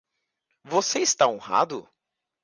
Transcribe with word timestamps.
Você 0.63 0.97
está 1.01 1.27
honrado? 1.27 1.87